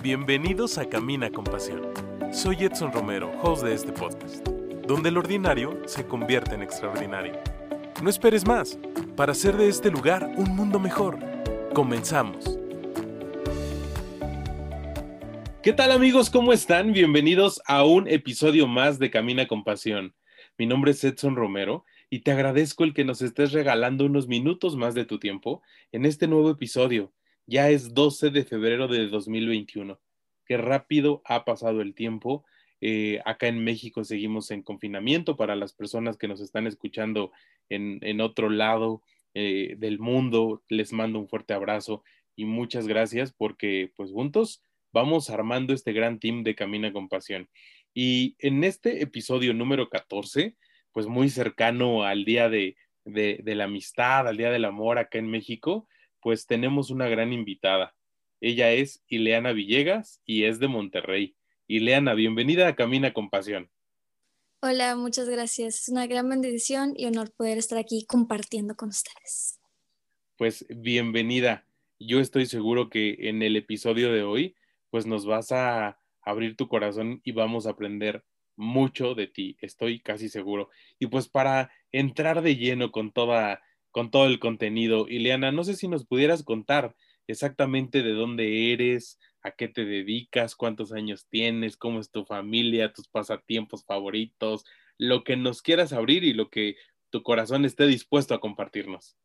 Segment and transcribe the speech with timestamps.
[0.00, 1.82] Bienvenidos a Camina con Pasión.
[2.32, 4.46] Soy Edson Romero, host de este podcast,
[4.86, 7.32] donde el ordinario se convierte en extraordinario.
[8.00, 8.78] No esperes más
[9.16, 11.18] para hacer de este lugar un mundo mejor.
[11.74, 12.60] Comenzamos.
[15.64, 16.30] ¿Qué tal amigos?
[16.30, 16.92] ¿Cómo están?
[16.92, 20.14] Bienvenidos a un episodio más de Camina con Pasión.
[20.56, 24.76] Mi nombre es Edson Romero y te agradezco el que nos estés regalando unos minutos
[24.76, 25.60] más de tu tiempo
[25.90, 27.12] en este nuevo episodio
[27.48, 29.98] ya es 12 de febrero de 2021.
[30.44, 32.44] Qué rápido ha pasado el tiempo.
[32.82, 37.32] Eh, acá en México seguimos en confinamiento para las personas que nos están escuchando
[37.70, 40.62] en, otro lado eh, del mundo.
[40.68, 42.04] Les mando un fuerte abrazo
[42.36, 47.48] y muchas gracias porque pues juntos vamos armando este gran team de Camina con Pasión.
[47.94, 50.54] Y en este episodio número 14,
[50.92, 55.30] pues muy cercano al Día de, de la Amistad, al Día del Amor acá en
[55.30, 55.88] México,
[56.28, 57.96] pues tenemos una gran invitada.
[58.42, 61.34] Ella es Ileana Villegas y es de Monterrey.
[61.68, 63.70] Ileana, bienvenida a Camina con Pasión.
[64.60, 65.80] Hola, muchas gracias.
[65.80, 69.58] Es una gran bendición y honor poder estar aquí compartiendo con ustedes.
[70.36, 71.64] Pues bienvenida.
[71.98, 74.54] Yo estoy seguro que en el episodio de hoy,
[74.90, 78.22] pues nos vas a abrir tu corazón y vamos a aprender
[78.54, 80.68] mucho de ti, estoy casi seguro.
[80.98, 83.62] Y pues para entrar de lleno con toda
[83.98, 85.08] con todo el contenido.
[85.08, 86.94] Ileana, no sé si nos pudieras contar
[87.26, 92.92] exactamente de dónde eres, a qué te dedicas, cuántos años tienes, cómo es tu familia,
[92.92, 94.64] tus pasatiempos favoritos,
[94.98, 96.76] lo que nos quieras abrir y lo que
[97.10, 99.16] tu corazón esté dispuesto a compartirnos.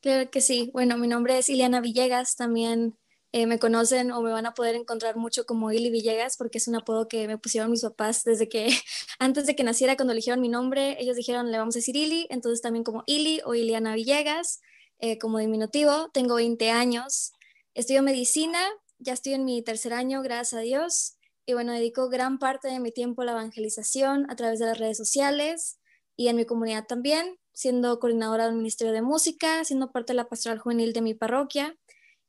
[0.00, 0.70] Claro que sí.
[0.72, 2.98] Bueno, mi nombre es Ileana Villegas, también
[3.32, 6.66] eh, me conocen o me van a poder encontrar mucho como Ili Villegas porque es
[6.66, 8.68] un apodo que me pusieron mis papás desde que,
[9.20, 12.26] antes de que naciera, cuando eligieron mi nombre, ellos dijeron, le vamos a decir Ili,
[12.30, 14.60] entonces también como Ili o Iliana Villegas,
[14.98, 17.32] eh, como diminutivo, tengo 20 años,
[17.74, 18.58] estudio medicina,
[18.98, 22.80] ya estoy en mi tercer año, gracias a Dios, y bueno, dedico gran parte de
[22.80, 25.78] mi tiempo a la evangelización a través de las redes sociales
[26.16, 30.28] y en mi comunidad también, siendo coordinadora del Ministerio de Música, siendo parte de la
[30.28, 31.76] pastoral juvenil de mi parroquia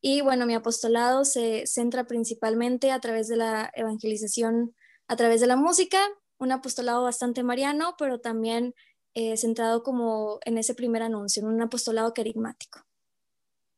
[0.01, 4.75] y bueno, mi apostolado se centra principalmente a través de la evangelización,
[5.07, 5.99] a través de la música,
[6.39, 8.73] un apostolado bastante mariano, pero también
[9.13, 12.79] eh, centrado como en ese primer anuncio, en un apostolado carismático.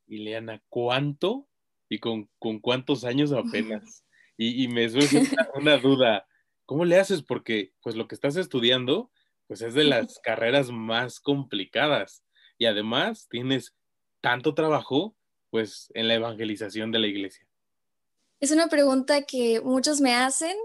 [0.07, 1.49] Ileana, ¿cuánto
[1.89, 2.29] y con,
[2.61, 4.05] cuántos años apenas?
[4.37, 5.23] y, me surge
[5.55, 6.25] una, duda,
[6.65, 7.21] ¿cómo le haces?
[7.21, 9.11] Porque pues lo que estás estudiando
[9.47, 12.23] pues es de las carreras más complicadas
[12.57, 13.75] y además tienes
[14.21, 15.17] tanto trabajo
[15.53, 17.47] pues en la evangelización de la iglesia?
[18.39, 20.57] Es una pregunta que muchos me hacen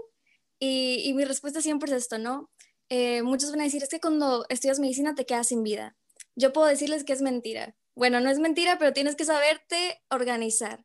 [0.59, 2.49] y, mi respuesta siempre es esto, ¿no?
[2.89, 5.95] Eh, muchos van a decir, es que cuando estudias medicina te quedas sin vida.
[6.35, 7.75] Yo puedo decirles que es mentira.
[7.93, 10.83] Bueno, no es mentira, pero tienes que saberte organizar.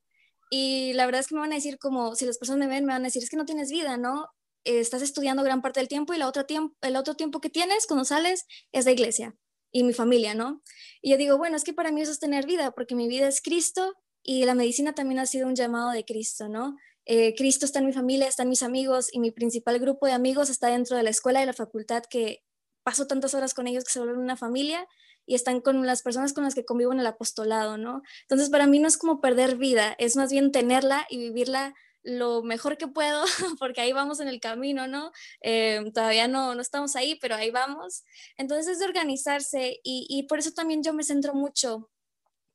[0.51, 2.85] Y la verdad es que me van a decir como, si las personas me ven,
[2.85, 4.29] me van a decir, es que no tienes vida, ¿no?
[4.65, 7.87] Estás estudiando gran parte del tiempo y la otra tiempo, el otro tiempo que tienes
[7.87, 9.35] cuando sales es la iglesia
[9.75, 10.63] y mi familia, ¿no?
[11.03, 13.27] Y yo digo, bueno, es que para mí eso es tener vida, porque mi vida
[13.27, 16.77] es Cristo y la medicina también ha sido un llamado de Cristo, ¿no?
[17.07, 20.49] Eh, Cristo está en mi familia, están mis amigos y mi principal grupo de amigos
[20.49, 22.45] está dentro de la escuela y la facultad que
[22.85, 24.87] paso tantas horas con ellos que se vuelven una familia
[25.27, 28.03] y están con las personas con las que convivo en el apostolado, ¿no?
[28.23, 32.43] Entonces para mí no es como perder vida, es más bien tenerla y vivirla lo
[32.43, 33.25] mejor que puedo,
[33.59, 35.11] porque ahí vamos en el camino, ¿no?
[35.41, 38.05] Eh, todavía no, no estamos ahí, pero ahí vamos.
[38.37, 41.91] Entonces es de organizarse y, y, por eso también yo me centro mucho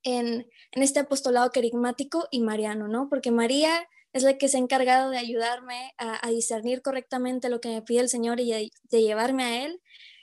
[0.03, 3.09] en, en este apostolado carismático y mariano, ¿no?
[3.09, 7.69] Porque María es la que se ha encargado de ayudarme a discernir correctamente lo que
[7.69, 9.81] me pide el Señor y de llevarme a Él.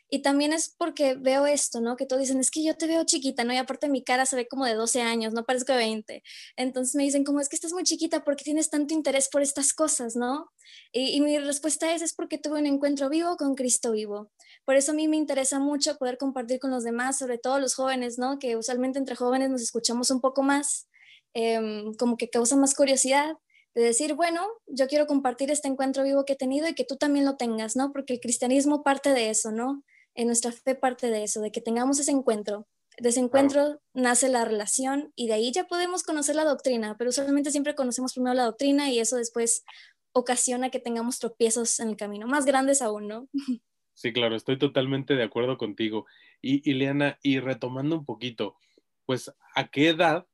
[0.09, 1.97] Y también es porque veo esto, ¿no?
[1.97, 3.53] Que todos dicen, es que yo te veo chiquita, ¿no?
[3.53, 6.23] Y aparte mi cara se ve como de 12 años, no parezco de 20.
[6.57, 9.73] Entonces me dicen, como es que estás muy chiquita, porque tienes tanto interés por estas
[9.75, 10.53] cosas, ¿no?
[10.93, 14.31] Y, y, mi respuesta es, es porque tuve un encuentro vivo con Cristo vivo.
[14.65, 17.75] Por eso a mí me interesa mucho poder compartir con los demás, sobre todo los
[17.75, 18.39] jóvenes, ¿no?
[18.39, 20.89] Que usualmente entre jóvenes nos escuchamos un poco más,
[21.35, 23.37] eh, como que causa más curiosidad
[23.77, 26.97] de decir, bueno, yo quiero compartir este encuentro vivo que he tenido y que tú
[26.97, 27.93] también lo tengas, ¿no?
[27.93, 29.85] Porque el cristianismo parte de eso, ¿no?
[30.17, 32.67] En nuestra fe parte de eso, de que tengamos ese encuentro.
[32.99, 37.11] De ese encuentro nace la relación y de ahí ya podemos conocer la doctrina, pero
[37.11, 39.65] usualmente siempre conocemos primero la doctrina y eso después
[40.13, 43.29] ocasiona que tengamos tropiezos en el camino, más grandes aún, ¿no?
[43.99, 46.05] Sí, claro, estoy totalmente de acuerdo contigo.
[46.43, 48.59] Y Ileana, y retomando un poquito,
[49.07, 50.27] pues, ¿a qué edad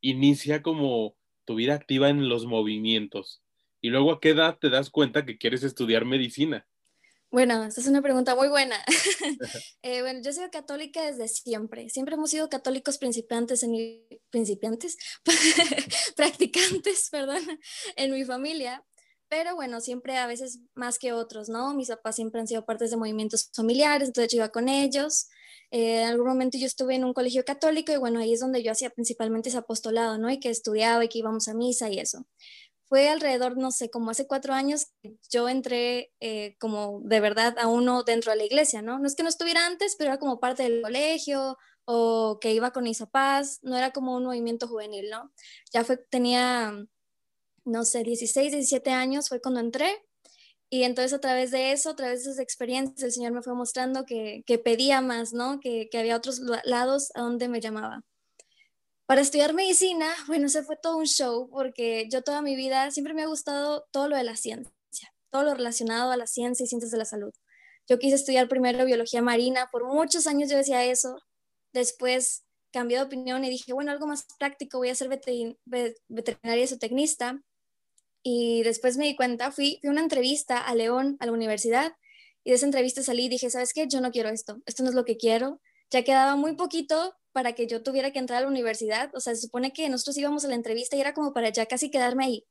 [0.00, 3.42] inicia como tu vida activa en los movimientos?
[3.80, 6.68] Y luego, ¿a qué edad te das cuenta que quieres estudiar medicina?
[7.30, 8.76] Bueno, esta es una pregunta muy buena.
[9.82, 11.88] eh, bueno, yo he sido católica desde siempre.
[11.88, 14.96] Siempre hemos sido católicos principiantes en mi, principiantes,
[16.16, 17.40] practicantes, perdón,
[17.96, 18.84] en mi familia.
[19.28, 21.72] Pero bueno, siempre a veces más que otros, ¿no?
[21.72, 25.28] Mis papás siempre han sido partes de movimientos familiares, entonces yo iba con ellos.
[25.70, 28.64] Eh, en algún momento yo estuve en un colegio católico y bueno, ahí es donde
[28.64, 30.30] yo hacía principalmente ese apostolado, ¿no?
[30.30, 32.26] Y que estudiaba y que íbamos a misa y eso
[32.90, 34.88] fue alrededor, no sé, como hace cuatro años,
[35.30, 38.98] yo entré eh, como de verdad a uno dentro de la iglesia, ¿no?
[38.98, 42.72] No es que no estuviera antes, pero era como parte del colegio o que iba
[42.72, 45.32] con papás, no era como un movimiento juvenil, ¿no?
[45.72, 46.84] Ya fue, tenía,
[47.64, 50.04] no sé, 16, 17 años fue cuando entré
[50.68, 53.54] y entonces a través de eso, a través de esas experiencias, el Señor me fue
[53.54, 55.60] mostrando que, que pedía más, ¿no?
[55.60, 58.02] Que, que había otros lados a donde me llamaba.
[59.10, 63.12] Para estudiar medicina, bueno, se fue todo un show porque yo toda mi vida siempre
[63.12, 66.68] me ha gustado todo lo de la ciencia, todo lo relacionado a la ciencia y
[66.68, 67.32] ciencias de la salud.
[67.88, 71.18] Yo quise estudiar primero biología marina, por muchos años yo decía eso,
[71.72, 77.42] después cambié de opinión y dije, bueno, algo más práctico, voy a ser veterinaria zootecnista.
[78.22, 81.96] Y después me di cuenta, fui, fui a una entrevista a León, a la universidad,
[82.44, 83.88] y de esa entrevista salí y dije, ¿sabes qué?
[83.88, 85.60] Yo no quiero esto, esto no es lo que quiero.
[85.90, 89.10] Ya quedaba muy poquito para que yo tuviera que entrar a la universidad.
[89.14, 91.66] O sea, se supone que nosotros íbamos a la entrevista y era como para ya
[91.66, 92.46] casi quedarme ahí.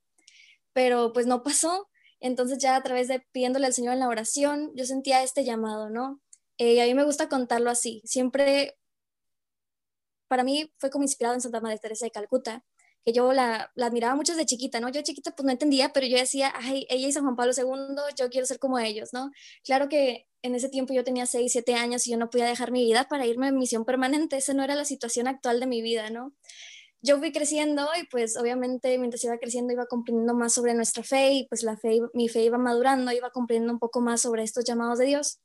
[0.74, 1.90] Pero pues no pasó.
[2.20, 5.90] Entonces ya a través de pidiéndole al Señor en la oración, yo sentía este llamado,
[5.90, 6.22] ¿no?
[6.58, 8.02] Eh, y a mí me gusta contarlo así.
[8.06, 8.78] Siempre,
[10.28, 12.66] para mí fue como inspirado en Santa Madre Teresa de Calcuta,
[13.06, 14.90] que yo la, la admiraba mucho desde chiquita, ¿no?
[14.90, 17.96] Yo chiquita pues no entendía, pero yo decía, ay, ella y San Juan Pablo II,
[18.18, 19.32] yo quiero ser como ellos, ¿no?
[19.64, 22.72] Claro que en ese tiempo yo tenía 6, 7 años y yo no podía dejar
[22.72, 25.82] mi vida para irme en misión permanente, esa no era la situación actual de mi
[25.82, 26.34] vida, ¿no?
[27.02, 31.32] Yo fui creciendo y pues obviamente mientras iba creciendo iba comprendiendo más sobre nuestra fe
[31.32, 34.66] y pues la fe, mi fe iba madurando, iba comprendiendo un poco más sobre estos
[34.66, 35.40] llamados de Dios.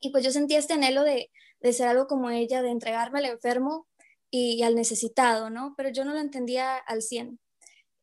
[0.00, 1.30] Y pues yo sentía este anhelo de,
[1.60, 3.86] de ser algo como ella, de entregarme al enfermo
[4.30, 5.74] y, al necesitado, ¿no?
[5.76, 7.38] Pero yo no lo entendía al 100.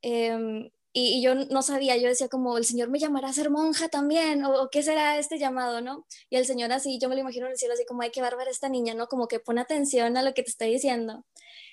[0.01, 3.89] Em, y, yo no sabía, yo decía como, el Señor me llamará a ser monja
[3.89, 6.06] también, o, qué será este llamado, ¿no?
[6.30, 8.22] Y el Señor así, yo me lo imagino en el cielo así como, ay, qué
[8.22, 9.07] bárbara esta niña, ¿no?
[9.07, 11.25] Como que pone atención a lo que te está diciendo.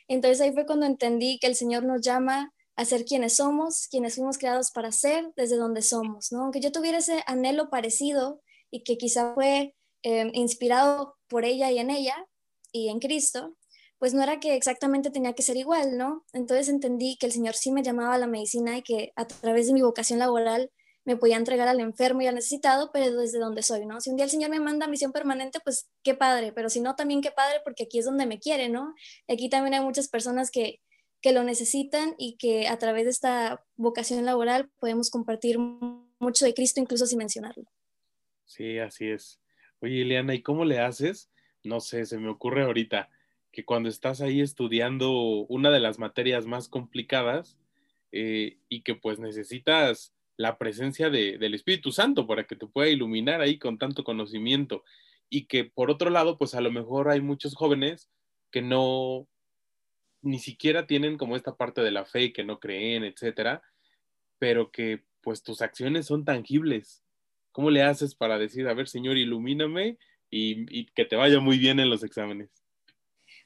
[0.09, 4.15] Entonces ahí fue cuando entendí que el Señor nos llama a ser quienes somos, quienes
[4.17, 6.43] fuimos creados para ser desde donde somos, ¿no?
[6.45, 8.41] Aunque yo tuviera ese anhelo parecido
[8.71, 12.27] y que quizá fue em, inspirado por ella y en ella
[12.73, 13.57] y en Cristo,
[14.03, 16.25] pues no era que exactamente tenía que ser igual, ¿no?
[16.33, 19.69] Entonces entendí que el Señor sí me llamaba a la medicina y que a través
[19.69, 20.73] de mi vocación laboral
[21.05, 24.01] me podía entregar al enfermo y al necesitado, pero desde donde soy, ¿no?
[24.01, 26.81] Si un día el Señor me manda a misión permanente, pues qué padre, pero si
[26.81, 28.93] no, también qué padre, porque aquí es donde me quiere, ¿no?
[29.29, 30.81] aquí también hay muchas personas que,
[31.21, 36.55] que lo necesitan y que a través de esta vocación laboral podemos compartir mucho de
[36.55, 37.67] Cristo, incluso sin mencionarlo.
[38.47, 39.41] Sí, así es.
[39.79, 41.31] Oye, Ileana, ¿y cómo le haces?
[41.63, 43.09] No sé, se me ocurre ahorita
[43.53, 47.59] que cuando estás ahí estudiando una de las materias más complicadas
[48.11, 53.43] eh, y que pues necesitas la presencia del Espíritu Santo para que te pueda iluminar
[53.43, 54.83] ahí con tanto conocimiento
[55.29, 58.11] y que por otro lado pues a lo mejor hay muchos jóvenes
[58.51, 59.29] que no
[60.23, 63.63] ni siquiera tienen como esta parte de la fe que no creen, etcétera,
[64.39, 67.05] pero que pues tus acciones son tangibles.
[67.51, 69.99] ¿Cómo le haces para decir, a ver, Señor, ilumíname
[70.31, 72.62] y que te vaya muy bien en los exámenes?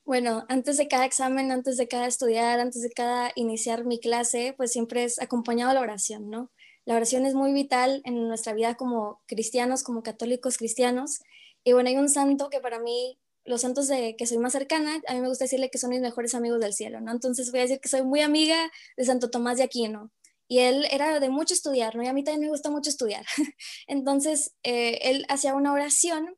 [0.07, 4.55] Bueno, antes de cada examen, antes de cada estudiar, antes de cada iniciar mi clase,
[4.57, 6.53] pues siempre es acompañado a la oración, ¿no?
[6.85, 11.19] La oración es muy vital en nuestra vida como cristianos, como católicos cristianos.
[11.65, 15.03] Y bueno, hay un santo que para mí, los santos de que soy más cercana,
[15.09, 17.11] a mí me gusta decirle que son mis mejores amigos del cielo, ¿no?
[17.11, 20.13] Entonces voy a decir que soy muy amiga de Santo Tomás de Aquino.
[20.47, 22.05] Y él era de mucho estudiar, ¿no?
[22.05, 23.27] Y a mí también me gusta mucho estudiar.
[23.89, 26.37] Entonces, eh, él hacía una oración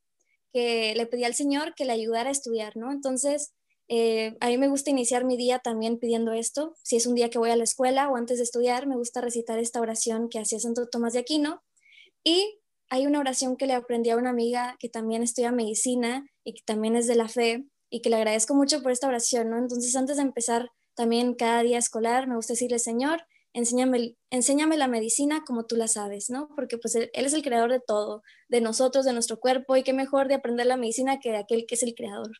[0.54, 2.90] que le pedía al Señor que le ayudara a estudiar, ¿no?
[2.92, 3.52] Entonces,
[3.88, 6.75] eh, a mí me gusta iniciar mi día también pidiendo esto.
[6.83, 9.21] Si es un día que voy a la escuela o antes de estudiar, me gusta
[9.21, 11.62] recitar esta oración que hacía Santo Tomás de Aquino.
[12.23, 16.54] Y hay una oración que le aprendí a una amiga que también estudia medicina y
[16.54, 19.59] que también es de la fe y que le agradezco mucho por esta oración, ¿no?
[19.59, 23.23] Entonces, antes de empezar también cada día escolar, me gusta decirle, Señor,
[23.54, 26.49] enséñame, enséñame la medicina como tú la sabes, ¿no?
[26.54, 29.83] Porque pues él, él, es el creador de todo, de nosotros, de nuestro cuerpo, y
[29.83, 32.33] qué mejor de aprender la medicina que de aquel que es el creador.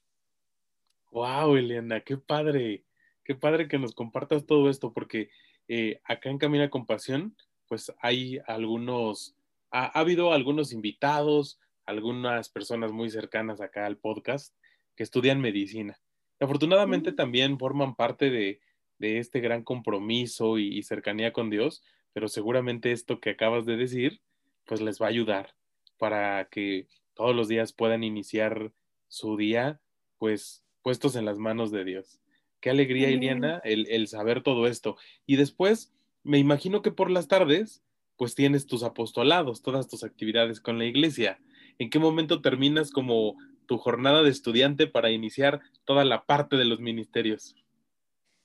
[1.11, 2.85] Wow, Eliana, qué padre,
[3.25, 5.31] qué padre que nos compartas todo esto, porque
[5.69, 7.35] eh, acá en Camina con Pasión,
[7.67, 9.35] pues hay algunos,
[9.71, 14.55] ha, habido algunos invitados, algunas personas muy cercanas acá al podcast
[14.97, 15.99] que estudian medicina.
[16.41, 18.61] afortunadamente también forman parte de,
[19.01, 24.21] este gran compromiso y, cercanía con Dios, pero seguramente esto que acabas de decir,
[24.67, 25.55] pues les va a ayudar
[25.99, 28.73] para que todos los días puedan iniciar
[29.07, 29.81] su día,
[30.19, 32.21] pues puestos en las manos de Dios.
[32.61, 34.97] Qué alegría, Iliana, el, el saber todo esto.
[35.27, 35.93] Y después,
[36.25, 37.83] me imagino que por las tardes,
[38.17, 41.41] pues tienes tus apostolados, todas tus actividades con la iglesia.
[41.79, 46.65] ¿En qué momento terminas como tu jornada de estudiante para iniciar toda la parte de
[46.65, 47.55] los ministerios?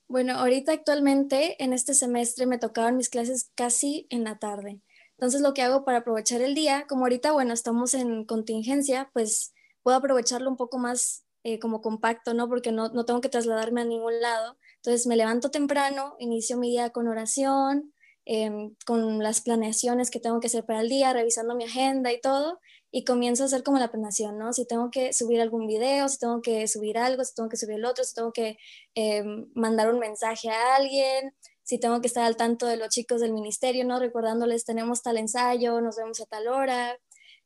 [0.07, 4.81] Bueno, ahorita actualmente en este semestre me tocaban mis clases casi en la tarde.
[5.17, 9.53] Entonces lo que hago para aprovechar el día, como ahorita, bueno, estamos en contingencia, pues
[9.81, 12.47] puedo aprovecharlo un poco más eh, como compacto, ¿no?
[12.47, 14.57] Porque no, no tengo que trasladarme a ningún lado.
[14.77, 17.93] Entonces me levanto temprano, inicio mi día con oración,
[18.25, 22.21] Em, con las planeaciones que tengo que hacer para el día, revisando mi agenda y
[22.21, 22.59] todo,
[22.89, 24.53] y comienzo a hacer como la planeación, ¿no?
[24.53, 27.75] Si tengo que subir algún video, si tengo que subir algo, si tengo que subir
[27.75, 28.57] el otro, si tengo que
[28.95, 33.19] em, mandar un mensaje a alguien, si tengo que estar al tanto de los chicos
[33.19, 33.99] del ministerio, ¿no?
[33.99, 36.97] Recordándoles, tenemos tal ensayo, nos vemos a tal hora.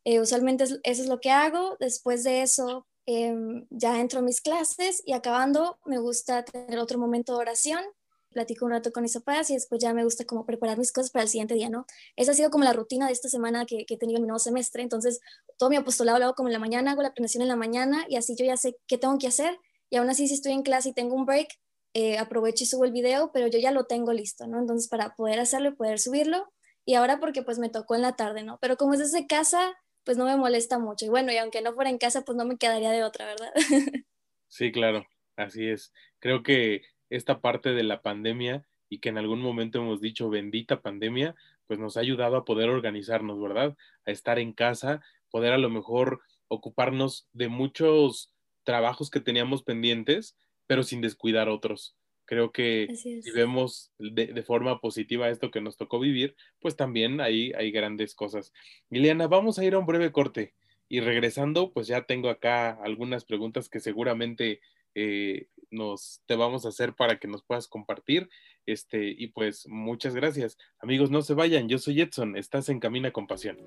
[0.04, 1.78] Eh, usualmente eso es lo que hago.
[1.80, 7.00] Después de eso, em, ya entro a mis clases y acabando, me gusta tener otro
[7.00, 7.84] momento de oración
[8.38, 11.10] platico un rato con mis papás y después ya me gusta como preparar mis cosas
[11.10, 11.88] para el siguiente día, ¿no?
[12.16, 14.28] Esa ha sido como la rutina de esta semana que, que he tenido en mi
[14.28, 15.20] nuevo semestre, entonces
[15.58, 18.06] todo mi apostolado lo hago como en la mañana, hago la planeación en la mañana
[18.08, 19.58] y así yo ya sé qué tengo que hacer
[19.90, 21.48] y aún así si estoy en clase y tengo un break,
[21.94, 24.60] eh, aprovecho y subo el video, pero yo ya lo tengo listo, ¿no?
[24.60, 26.48] Entonces para poder hacerlo y poder subirlo
[26.86, 28.60] y ahora porque pues me tocó en la tarde, ¿no?
[28.62, 29.76] Pero como es desde casa,
[30.08, 32.46] pues no me molesta mucho y bueno, y aunque no fuera en casa, pues no
[32.46, 33.52] me quedaría de otra, ¿verdad?
[34.48, 35.94] sí, claro, así es.
[36.20, 40.82] Creo que esta parte de la pandemia y que en algún momento hemos dicho bendita
[40.82, 41.36] pandemia,
[41.68, 43.76] pues nos ha ayudado a poder organizarnos, ¿verdad?
[44.06, 48.32] A estar en casa, poder a lo mejor ocuparnos de muchos
[48.64, 50.38] trabajos que teníamos pendientes,
[50.68, 51.98] pero sin descuidar otros.
[52.28, 57.54] Creo que si vemos de, forma positiva esto que nos tocó vivir, pues también hay,
[57.54, 58.52] hay grandes cosas.
[58.90, 60.54] Liliana, vamos a ir a un breve corte
[60.90, 64.60] y regresando, pues ya tengo acá algunas preguntas que seguramente
[64.94, 68.30] eh, nos te vamos a hacer para que nos puedas compartir.
[68.66, 70.58] Este, y pues muchas gracias.
[70.80, 71.70] Amigos, no se vayan.
[71.70, 72.36] Yo soy Edson.
[72.36, 73.58] Estás en Camina con Pasión.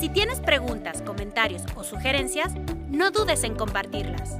[0.00, 2.54] Si tienes preguntas, comentarios o sugerencias,
[2.90, 4.38] no dudes en compartirlas.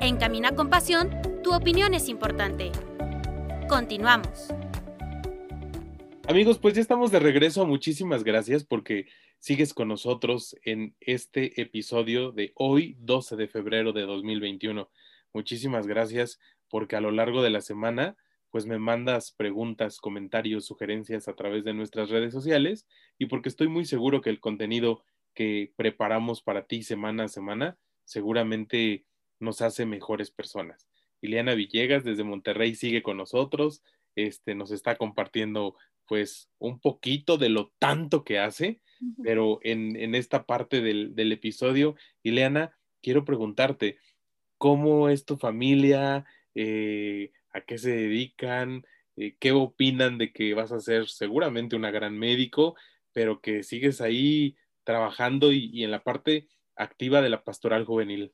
[0.00, 1.10] En Camina con Pasión,
[1.42, 2.72] tu opinión es importante.
[3.68, 4.48] Continuamos.
[6.26, 7.64] Amigos, pues ya estamos de regreso.
[7.66, 9.06] Muchísimas gracias porque
[9.38, 14.90] sigues con nosotros en este episodio de hoy, 12 de febrero de 2021.
[15.32, 18.16] Muchísimas gracias porque a lo largo de la semana
[18.50, 22.86] pues me mandas preguntas, comentarios, sugerencias a través de nuestras redes sociales
[23.18, 25.04] y porque estoy muy seguro que el contenido
[25.34, 29.04] que preparamos para ti semana a semana seguramente
[29.38, 30.88] nos hace mejores personas.
[31.20, 33.82] Ileana Villegas desde Monterrey sigue con nosotros,
[34.14, 38.80] este, nos está compartiendo pues un poquito de lo tanto que hace,
[39.22, 42.72] pero en, en esta parte del, del episodio, Ileana,
[43.02, 43.98] quiero preguntarte,
[44.56, 46.24] ¿cómo es tu familia?
[46.54, 48.84] Eh, ¿A qué se dedican?
[49.16, 52.74] Eh, ¿Qué opinan de que vas a ser seguramente una gran médico,
[53.12, 58.32] pero que sigues ahí trabajando y, y en la parte activa de la pastoral juvenil?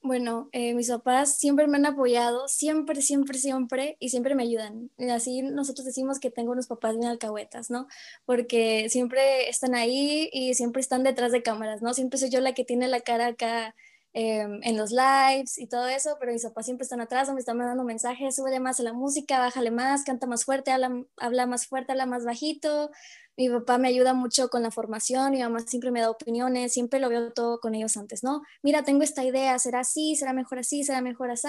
[0.00, 4.90] Bueno, eh, mis papás siempre me han apoyado, siempre, siempre, siempre, y siempre me ayudan.
[5.10, 7.88] Así nosotros decimos que tengo unos papás bien alcahuetas, ¿no?
[8.24, 11.94] Porque siempre están ahí y siempre están detrás de cámaras, ¿no?
[11.94, 13.74] Siempre soy yo la que tiene la cara acá
[14.18, 17.56] em, en los lives y todo eso, pero mis papás siempre están atrás, me están
[17.56, 21.66] mandando mensajes, súbele más a la música, bájale más, canta más fuerte, habla, habla más
[21.68, 22.90] fuerte, habla más bajito,
[23.36, 26.98] mi papá me ayuda mucho con la formación, mi mamá siempre me da opiniones, siempre
[26.98, 28.42] lo veo todo con ellos antes, ¿no?
[28.64, 30.16] Mira, tengo esta idea, ¿será así?
[30.16, 30.82] ¿Será mejor así?
[30.82, 31.48] ¿Será mejor así?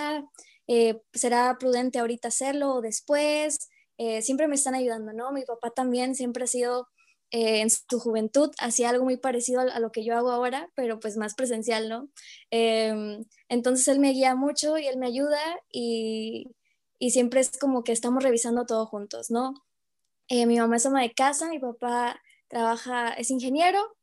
[0.67, 3.69] Eh, ¿Será prudente ahorita hacerlo o después?
[3.97, 5.31] Eh, siempre me están ayudando, ¿no?
[5.31, 6.87] Mi papá también siempre ha sido,
[7.31, 10.99] eh, en su juventud, hacía algo muy parecido a, lo que yo hago ahora, pero
[10.99, 12.09] pues más presencial, ¿no?
[12.51, 15.39] Em, entonces él me guía mucho y él me ayuda
[15.71, 16.55] y,
[16.99, 19.53] y siempre es como que estamos revisando todo juntos, ¿no?
[20.29, 23.98] Eh, mi mamá es ama de casa, mi papá trabaja, es ingeniero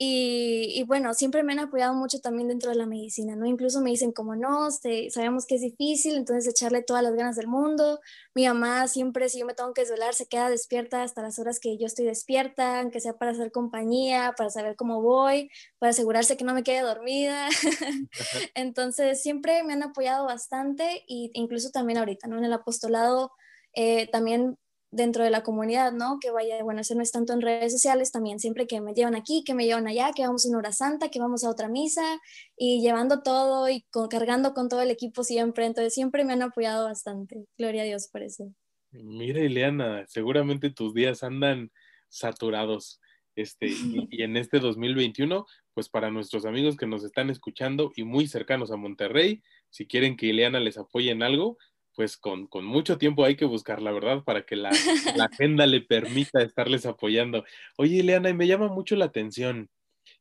[0.00, 3.46] y, bueno, siempre me han apoyado mucho también dentro de la medicina, ¿no?
[3.46, 7.34] Incluso me dicen como no, este, sabemos que es difícil, entonces echarle todas las ganas
[7.34, 7.98] del mundo.
[8.32, 11.58] Mi mamá siempre, si yo me tengo que desvelar, se queda despierta hasta las horas
[11.58, 15.50] que yo estoy despierta, aunque sea para hacer compañía, para saber cómo voy,
[15.80, 17.48] para asegurarse que no me quede dormida.
[18.54, 22.38] entonces, siempre me han apoyado bastante e incluso también ahorita, ¿no?
[22.38, 23.32] En el apostolado
[23.74, 24.58] eh, también
[24.90, 26.18] dentro de la comunidad, ¿no?
[26.20, 29.14] Que vaya, bueno, eso no es tanto en redes sociales, también siempre que me llevan
[29.14, 31.68] aquí, que me llevan allá, que vamos a una hora santa, que vamos a otra
[31.68, 32.20] misa
[32.56, 36.84] y llevando todo y cargando con todo el equipo siempre, entonces siempre me han apoyado
[36.84, 37.44] bastante.
[37.58, 38.52] Gloria a Dios por eso.
[38.90, 41.70] Mira, Ileana, seguramente tus días andan
[42.08, 43.00] saturados.
[43.36, 48.26] Este, y, en este 2021, pues para nuestros amigos que nos están escuchando y muy
[48.26, 51.56] cercanos a Monterrey, si quieren que Ileana les apoye en algo,
[51.98, 54.70] pues con, mucho tiempo hay que buscar, la verdad, para que la,
[55.16, 57.44] la agenda le permita estarles apoyando.
[57.76, 59.68] Oye, Ileana, y me llama mucho la atención.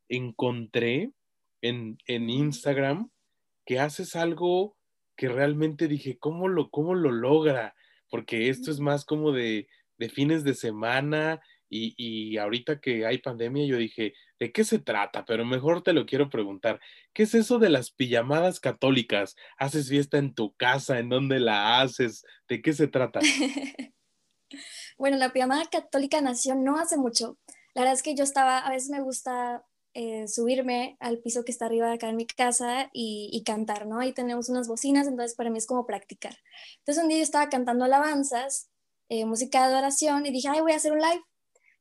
[0.10, 1.12] Encontré
[1.62, 3.12] en, en Instagram
[3.64, 4.76] que haces algo
[5.16, 7.76] que realmente dije, ¿cómo lo, cómo lo logra?
[8.10, 9.68] Porque esto es más como de,
[10.00, 14.80] de fines de semana y, y, ahorita que hay pandemia, yo dije, ¿de qué se
[14.80, 15.26] trata?
[15.26, 16.80] Pero mejor te lo quiero preguntar.
[17.14, 19.36] ¿Qué es eso de las pijamadas católicas?
[19.58, 21.00] ¿Haces fiesta en tu casa?
[21.00, 22.26] ¿En dónde la haces?
[22.48, 23.20] ¿De qué se trata?
[24.98, 27.38] bueno, la pijamada católica nació no hace mucho.
[27.74, 29.64] La verdad es que yo estaba, a veces me gusta
[30.00, 34.00] eh, subirme al piso que está arriba de acá en mi casa y, cantar, ¿no?
[34.00, 36.38] Ahí tenemos unas bocinas, entonces para mí es como practicar.
[36.80, 38.70] Entonces un día yo estaba cantando alabanzas,
[39.10, 41.24] eh, música de oración y dije, ay, voy a hacer un live.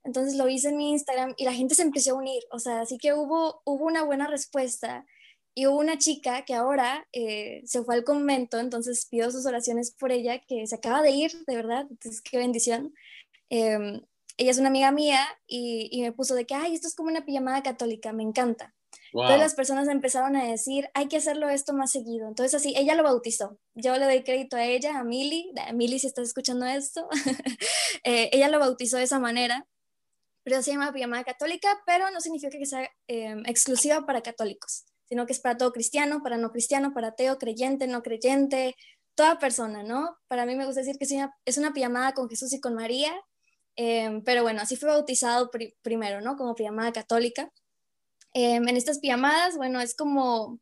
[0.06, 2.80] Entonces lo hice en mi Instagram y la gente se empezó a unir, o sea,
[2.80, 5.04] así que hubo, hubo una buena respuesta
[5.52, 9.90] y hubo una chica que ahora eh, se fue al convento, entonces pido sus oraciones
[9.90, 12.94] por ella, que se acaba de ir, de verdad, entonces qué bendición.
[13.50, 14.02] Em,
[14.36, 17.24] ella es una amiga mía y, me puso de que, ay, esto es como una
[17.24, 18.74] pijamada católica, me encanta.
[19.12, 22.28] Entonces las personas empezaron a decir, hay que hacerlo esto más seguido.
[22.28, 23.58] Entonces así, ella lo bautizó.
[23.74, 27.08] Yo le doy crédito a ella, a Mili, a Mili si estás escuchando esto,
[28.04, 29.66] eh, ella lo bautizó de esa manera.
[30.46, 35.26] Pero se llama pijamada católica, pero no significa que sea em, exclusiva para católicos, sino
[35.26, 38.76] que es para todo cristiano, para no cristiano, para ateo, creyente, no creyente,
[39.16, 40.16] toda persona, ¿no?
[40.28, 42.74] Para mí me gusta decir que es una, es una pijamada con Jesús y con
[42.74, 43.12] María,
[43.76, 45.50] Em, pero bueno, así fue bautizado
[45.82, 46.36] primero, ¿no?
[46.36, 47.52] Como pijamada católica.
[48.34, 50.60] Em, en estas pijamadas, bueno, es como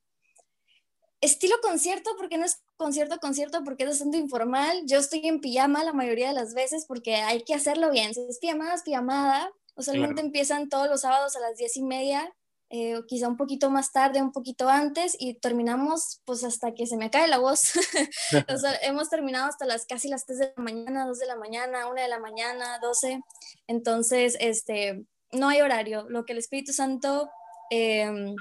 [1.20, 4.82] estilo concierto, porque no es concierto, concierto, porque es bastante informal.
[4.86, 8.14] Yo estoy en pijama la mayoría de las veces porque hay que hacerlo bien.
[8.14, 9.50] Si es pijamada, es pijamada.
[9.76, 12.34] Usualmente empiezan todos los sábados a las diez y media
[12.76, 16.96] eh, quizá un poquito más tarde, un poquito antes, y terminamos pues hasta que se
[16.96, 17.72] me cae la voz.
[18.48, 21.36] o sea, hemos terminado hasta las casi las 3 de la mañana, 2 de la
[21.36, 23.20] mañana, 1 de la mañana, 12.
[23.68, 26.06] Entonces, este, no hay horario.
[26.08, 27.30] Lo que el Espíritu Santo...
[27.70, 28.34] Eh,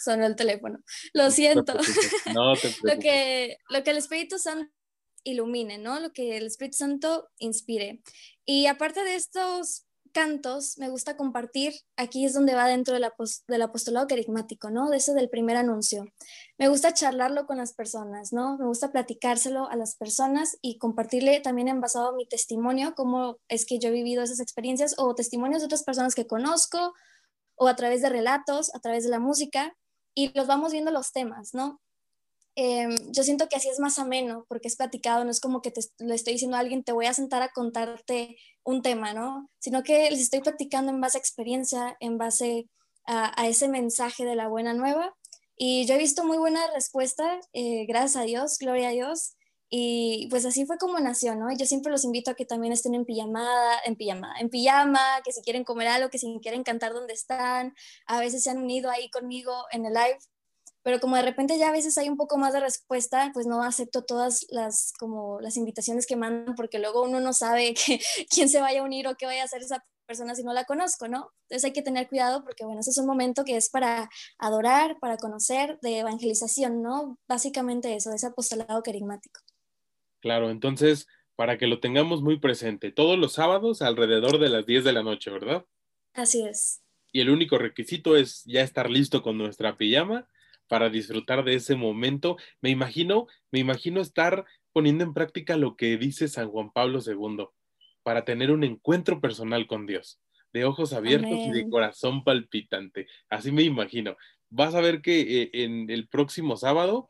[0.00, 0.78] sonó el teléfono.
[1.12, 1.74] Lo siento.
[2.34, 4.72] No te lo, que, lo que el Espíritu Santo
[5.24, 6.00] ilumine, ¿no?
[6.00, 8.00] Lo que el Espíritu Santo inspire.
[8.44, 9.87] Y aparte de estos
[10.18, 14.90] cantos me gusta compartir, aquí es donde va dentro del apostolado carismático, ¿no?
[14.90, 16.06] De ese del primer anuncio.
[16.58, 18.58] Me gusta charlarlo con las personas, ¿no?
[18.58, 23.64] Me gusta platicárselo a las personas y compartirle también en basado mi testimonio, cómo es
[23.64, 26.94] que yo he vivido esas experiencias o testimonios de otras personas que conozco
[27.54, 29.76] o a través de relatos, a través de la música
[30.16, 31.80] y los vamos viendo los temas, ¿no?
[32.60, 35.70] Em, yo siento que así es más ameno porque es platicado, no es como que
[35.70, 38.36] te, le estoy diciendo a alguien, te voy a sentar a contarte
[38.68, 39.48] un tema, ¿no?
[39.60, 42.68] Sino que les estoy platicando en base a experiencia, en base
[43.06, 45.16] a, ese mensaje de la buena nueva.
[45.56, 49.36] Y yo he visto muy buena respuesta, eh, gracias a Dios, gloria a Dios.
[49.70, 51.50] Y pues así fue como nació, ¿no?
[51.56, 55.32] Yo siempre los invito a que también estén en pijamada, en pijama, en pijama, que
[55.32, 57.74] si quieren comer algo, que si quieren cantar donde están.
[58.06, 60.18] A veces se han unido ahí conmigo en el live
[60.82, 63.62] pero como de repente ya a veces hay un poco más de respuesta, pues no
[63.62, 68.48] acepto todas las como las invitaciones que mandan porque luego uno no sabe que, quién
[68.48, 71.06] se vaya a unir o qué vaya a hacer esa persona si no la conozco,
[71.06, 71.30] ¿no?
[71.42, 74.98] Entonces hay que tener cuidado porque bueno, ese es un momento que es para adorar,
[75.00, 77.18] para conocer, de evangelización, ¿no?
[77.28, 79.40] Básicamente eso, de ese apostolado carismático.
[80.20, 84.82] Claro, entonces para que lo tengamos muy presente, todos los sábados alrededor de las 10
[84.82, 85.64] de la noche, ¿verdad?
[86.12, 86.82] Así es.
[87.12, 90.28] Y el único requisito es ya estar listo con nuestra pijama
[90.68, 92.36] para disfrutar de ese momento.
[92.60, 97.46] Me imagino, me imagino estar poniendo en práctica lo que dice San Juan Pablo II,
[98.02, 100.20] para tener un encuentro personal con Dios,
[100.52, 103.06] de ojos abiertos y de corazón palpitante.
[103.28, 104.16] Así me imagino.
[104.50, 107.08] Vas a ver que eh, en el próximo sábado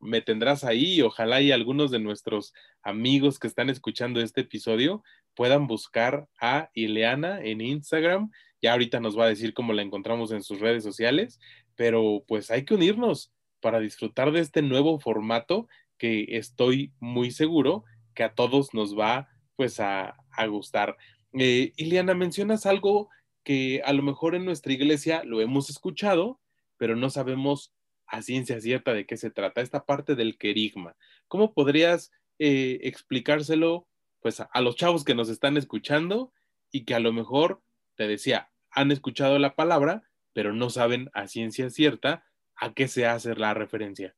[0.00, 5.02] me tendrás ahí y ojalá y algunos de nuestros amigos que están escuchando este episodio
[5.34, 8.30] puedan buscar a Ileana en Instagram.
[8.62, 11.38] Ya ahorita nos va a decir cómo la encontramos en sus redes sociales,
[11.78, 17.84] pero pues hay que unirnos para disfrutar de este nuevo formato que estoy muy seguro
[18.14, 20.16] que a todos nos va pues a,
[20.48, 20.96] gustar.
[21.38, 23.10] Eh, Ileana, mencionas algo
[23.44, 26.40] que a lo mejor en nuestra iglesia lo hemos escuchado,
[26.78, 27.72] pero no sabemos
[28.08, 30.96] a ciencia cierta de qué se trata, esta parte del querigma.
[31.28, 32.10] ¿Cómo podrías
[32.40, 33.86] eh, explicárselo
[34.20, 36.32] pues a, los chavos que nos están escuchando
[36.72, 37.62] y que a lo mejor,
[37.94, 40.02] te decía, han escuchado la palabra,
[40.38, 42.22] pero no saben a ciencia cierta
[42.54, 44.14] a qué se hace la referencia.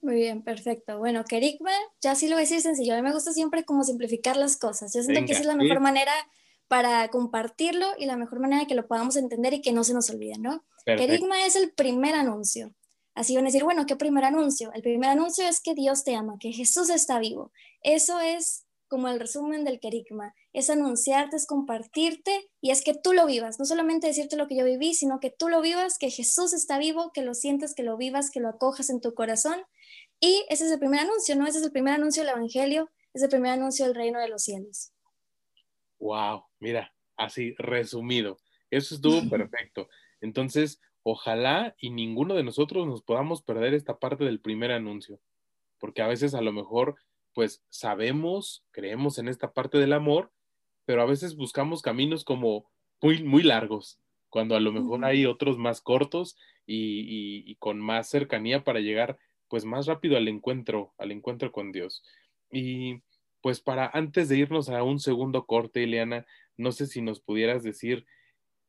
[0.00, 0.98] Muy bien, perfecto.
[0.98, 1.70] Bueno, querigma,
[2.00, 2.94] ya sí lo voy a decir sencillo.
[2.94, 4.92] A mí me gusta siempre como simplificar las cosas.
[4.92, 6.10] Yo siento que esa es la mejor manera
[6.66, 9.94] para compartirlo y la mejor manera de que lo podamos entender y que no se
[9.94, 10.64] nos olvide, ¿no?
[10.84, 12.74] Querigma es el primer anuncio.
[13.14, 14.72] Así van a decir, bueno, ¿qué primer anuncio?
[14.72, 17.52] El primer anuncio es que Dios te ama, que Jesús está vivo.
[17.84, 20.34] Eso es como el resumen del querigma.
[20.52, 23.58] Es anunciarte, es compartirte y es que tú lo vivas.
[23.58, 26.78] No solamente decirte lo que yo viví, sino que tú lo vivas, que Jesús está
[26.78, 29.60] vivo, que lo sientes, que lo vivas, que lo acojas en tu corazón.
[30.20, 31.46] Y ese es el primer anuncio, ¿no?
[31.46, 34.42] Ese es el primer anuncio del Evangelio, es el primer anuncio del reino de los
[34.42, 34.92] cielos.
[36.00, 38.38] Wow, mira, así resumido.
[38.70, 39.88] Eso estuvo perfecto.
[40.20, 45.20] Entonces, ojalá y ninguno de nosotros nos podamos perder esta parte del primer anuncio,
[45.78, 46.96] porque a veces a lo mejor,
[47.38, 50.32] pues sabemos, creemos en esta parte del amor,
[50.86, 52.68] pero a veces buscamos caminos como
[53.00, 58.08] muy, muy largos, cuando a lo mejor hay otros más cortos y, y con más
[58.08, 62.02] cercanía para llegar pues más rápido al encuentro, al encuentro con Dios.
[62.50, 63.02] Y
[63.40, 67.62] pues para antes de irnos a un segundo corte, Ileana, no sé si nos pudieras
[67.62, 68.04] decir,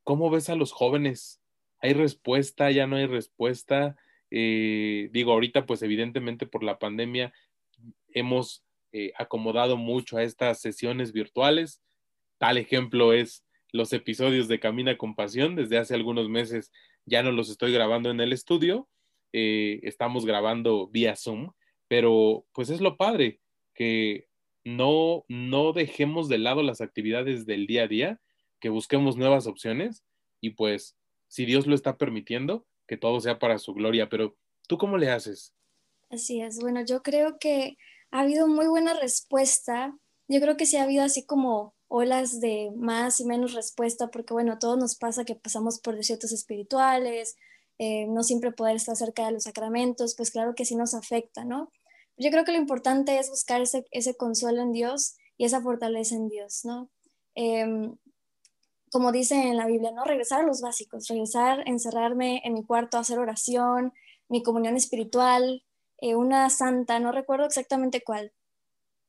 [0.03, 1.41] ¿cómo ves a los jóvenes?
[1.79, 2.69] ¿Hay respuesta?
[2.69, 3.97] ¿Ya no hay respuesta?
[4.29, 7.33] Eh, digo, ahorita pues evidentemente por la pandemia
[8.13, 11.81] hemos eh, acomodado mucho a estas sesiones virtuales.
[12.37, 15.55] Tal ejemplo es los episodios de Camina con Pasión.
[15.55, 16.71] Desde hace algunos meses
[17.05, 18.87] ya no los estoy grabando en el estudio,
[19.33, 21.51] eh, estamos grabando vía Zoom,
[21.87, 23.39] pero pues es lo padre
[23.73, 24.27] que
[24.63, 28.21] no, no dejemos de lado las actividades del día a día,
[28.59, 30.03] que busquemos nuevas opciones
[30.41, 34.09] y pues si Dios lo está permitiendo, que todo sea para su gloria.
[34.09, 34.35] Pero
[34.67, 35.55] ¿tú cómo le haces?
[36.09, 36.59] Así es.
[36.59, 37.77] Bueno, yo creo que
[38.11, 39.97] ha habido muy buena respuesta.
[40.27, 44.33] Yo creo que sí ha habido así como olas de más y menos respuesta, porque
[44.33, 47.35] bueno, todo nos pasa que pasamos por desiertos espirituales,
[47.79, 51.45] eh, no siempre poder estar cerca de los sacramentos, pues claro que sí nos afecta,
[51.45, 51.71] ¿no?
[52.17, 56.27] Yo creo que lo importante es buscar ese, consuelo en Dios y esa fortaleza en
[56.27, 56.89] Dios, ¿no?
[57.35, 57.95] Em,
[58.91, 60.03] como dice en la Biblia, ¿no?
[60.03, 63.93] Regresar a los básicos, regresar, encerrarme en mi cuarto, hacer oración,
[64.27, 65.63] mi comunión espiritual,
[66.01, 68.33] eh, una santa, no recuerdo exactamente cuál.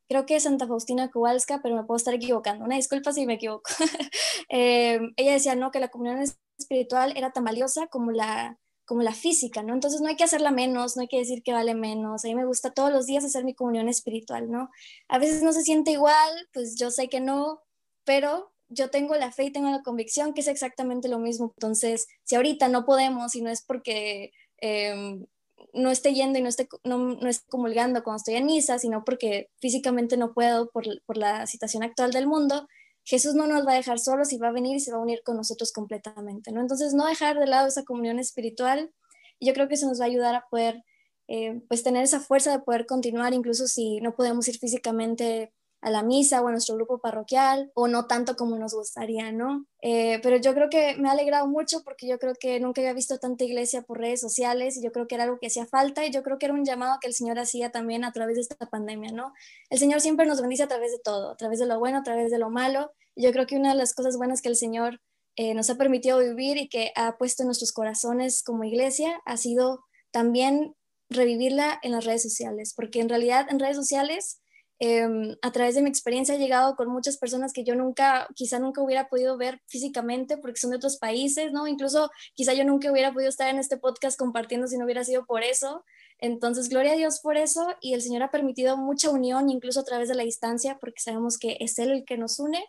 [0.09, 2.65] Creo que Santa Faustina Kowalska, pero me puedo estar equivocando.
[2.65, 3.71] Una disculpa si me equivoco.
[4.49, 5.71] Em, ella decía, ¿no?
[5.71, 6.19] Que la comunión
[6.59, 9.75] espiritual era tan valiosa como la, como la física, ¿no?
[9.75, 12.25] Entonces no hay que hacerla menos, no hay que decir que vale menos.
[12.25, 14.71] A mí me gusta todos los días hacer mi comunión espiritual, ¿no?
[15.09, 17.61] A veces no se siente igual, pues yo sé que no,
[18.05, 21.53] pero yo tengo la fe y tengo la convicción que es exactamente lo mismo.
[21.57, 25.27] Entonces, si ahorita no podemos y no es porque em,
[25.75, 29.05] no esté yendo y no esté, no, no esté comulgando cuando estoy en misa, sino
[29.05, 32.67] porque físicamente no puedo por, por la situación actual del mundo,
[33.05, 35.03] Jesús no nos va a dejar solos y va a venir y se va a
[35.03, 36.61] unir con nosotros completamente, ¿no?
[36.61, 38.93] Entonces, no dejar de lado esa comunión espiritual,
[39.41, 40.85] yo creo que eso nos va a ayudar a poder,
[41.29, 45.91] eh, pues, tener esa fuerza de poder continuar, incluso si no podemos ir físicamente a
[45.91, 49.67] la misa o a nuestro grupo parroquial o no tanto como nos gustaría, ¿no?
[49.81, 52.93] Eh, pero yo creo que me ha alegrado mucho porque yo creo que nunca había
[52.93, 56.05] visto tanta iglesia por redes sociales y yo creo que era algo que hacía falta
[56.05, 58.43] y yo creo que era un llamado que el Señor hacía también a través de
[58.43, 59.33] esta pandemia, ¿no?
[59.71, 62.03] El Señor siempre nos bendice a través de todo, a través de lo bueno, a
[62.03, 62.93] través de lo malo.
[63.15, 65.01] Y yo creo que una de las cosas buenas que el Señor
[65.37, 69.37] eh, nos ha permitido vivir y que ha puesto en nuestros corazones como iglesia ha
[69.37, 70.75] sido también
[71.09, 74.40] revivirla en las redes sociales, porque en realidad en redes sociales
[74.83, 78.59] Em, a través de mi experiencia he llegado con muchas personas que yo nunca, quizá
[78.59, 81.67] nunca hubiera podido ver físicamente porque son de otros países, ¿no?
[81.67, 85.27] Incluso quizá yo nunca hubiera podido estar en este podcast compartiendo si no hubiera sido
[85.27, 85.85] por eso.
[86.19, 89.85] Entonces, gloria a Dios por eso y el Señor ha permitido mucha unión, incluso a
[89.85, 92.65] través de la distancia, porque sabemos que es Él el que nos une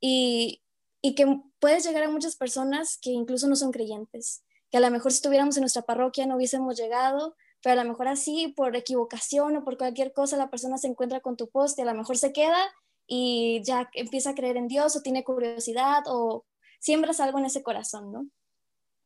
[0.00, 0.60] y,
[1.00, 4.90] y que puedes llegar a muchas personas que incluso no son creyentes, que a lo
[4.90, 8.76] mejor si estuviéramos en nuestra parroquia no hubiésemos llegado, pero a lo mejor así, por
[8.76, 11.94] equivocación o por cualquier cosa, la persona se encuentra con tu post y a lo
[11.94, 12.58] mejor se queda
[13.06, 16.44] y ya empieza a creer en Dios o tiene curiosidad o
[16.78, 18.28] siembras algo en ese corazón, ¿no?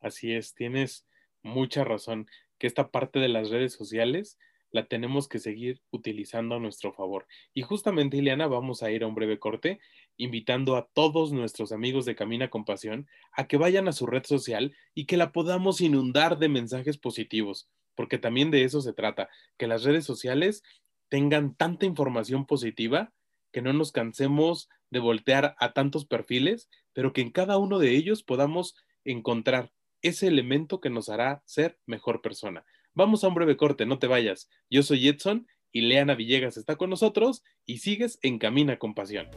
[0.00, 1.06] Así es, tienes
[1.42, 2.26] mucha razón,
[2.58, 4.38] que esta parte de las redes sociales
[4.70, 7.26] la tenemos que seguir utilizando a nuestro favor.
[7.52, 9.80] Y justamente, Ileana, vamos a ir a un breve corte,
[10.16, 14.24] invitando a todos nuestros amigos de Camina con Pasión a que vayan a su red
[14.24, 19.28] social y que la podamos inundar de mensajes positivos porque también de eso se trata,
[19.58, 20.62] que las redes sociales
[21.08, 23.12] tengan tanta información positiva
[23.52, 27.90] que no nos cansemos de voltear a tantos perfiles, pero que en cada uno de
[27.90, 28.74] ellos podamos
[29.04, 32.64] encontrar ese elemento que nos hará ser mejor persona.
[32.94, 34.50] Vamos a un breve corte, no te vayas.
[34.68, 39.28] Yo soy Edson y Leana Villegas está con nosotros y sigues en Camina con Pasión.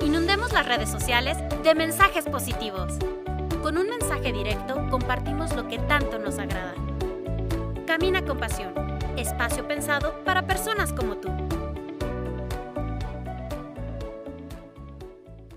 [0.00, 2.94] Inundemos las redes sociales de mensajes positivos.
[3.62, 6.74] Con un mensaje directo compartimos lo que tanto nos agrada.
[7.86, 8.72] Camina con pasión.
[9.18, 11.28] Espacio pensado para personas como tú.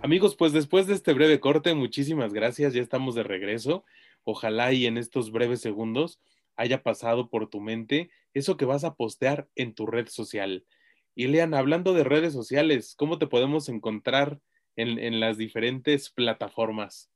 [0.02, 3.86] Amigos, pues después de este breve corte, muchísimas gracias, ya estamos de regreso.
[4.26, 6.20] Ojalá y en estos breves segundos
[6.58, 10.66] haya pasado por tu mente eso que vas a postear en tu red social.
[11.16, 14.42] Y Lean, hablando de redes sociales, ¿cómo te podemos encontrar
[14.76, 17.13] en, en las diferentes plataformas?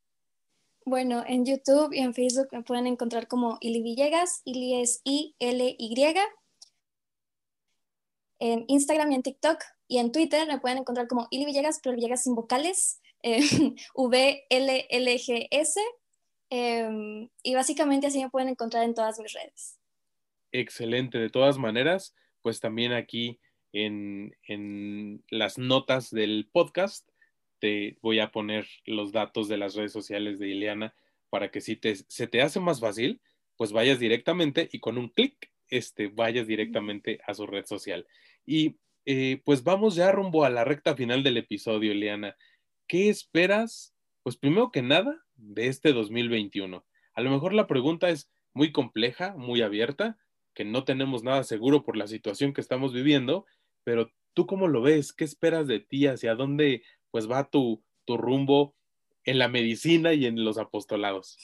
[0.88, 6.16] Bueno, en YouTube y en Facebook me pueden encontrar como Ili Villegas, Ili es I-L-Y.
[8.40, 11.94] En Instagram y en TikTok y en Twitter me pueden encontrar como Ili Villegas, pero
[11.94, 13.42] Villegas sin vocales, eh,
[13.96, 15.82] V-L-L-G-S.
[16.52, 19.78] Em, y básicamente así me pueden encontrar en todas mis redes.
[20.54, 23.42] Excelente, de todas maneras, pues también aquí
[23.74, 27.06] en, en las notas del podcast
[27.60, 30.94] te voy a poner los datos de las redes sociales de Ileana
[31.30, 33.22] para que si te, se te hace más fácil,
[33.56, 38.08] pues vayas directamente y con un clic este, vayas directamente a su red social.
[38.46, 42.36] Y eh, pues vamos ya rumbo a la recta final del episodio, Ileana.
[42.88, 43.94] ¿Qué esperas?
[44.24, 46.86] Pues primero que nada, de este 2021.
[47.14, 50.18] A lo mejor la pregunta es muy compleja, muy abierta,
[50.54, 53.46] que no tenemos nada seguro por la situación que estamos viviendo,
[53.84, 55.14] pero tú cómo lo ves?
[55.14, 56.08] ¿Qué esperas de ti?
[56.08, 58.76] ¿Hacia dónde pues va tu, tu rumbo
[59.24, 61.38] en la medicina y en los apostolados?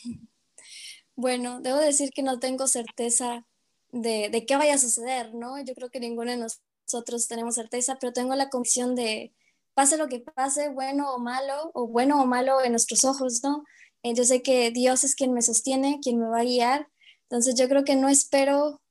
[1.16, 3.46] Bueno, debo decir que no tengo certeza
[3.92, 5.64] de, de, qué vaya a suceder, ¿no?
[5.64, 9.34] Yo creo que ninguno de nosotros tenemos certeza, pero tengo la convicción de,
[9.74, 13.64] pase lo que pase, bueno o malo, o bueno o malo en nuestros ojos, ¿no?
[14.02, 16.90] Eh, yo sé que Dios es quien me sostiene, quien me va a guiar,
[17.24, 18.82] entonces yo creo que no espero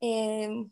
[0.00, 0.66] eh,